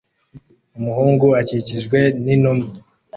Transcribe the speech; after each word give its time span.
Umuhungu 0.77 1.27
akikijwe 1.41 1.99
n'inuma 2.23 2.65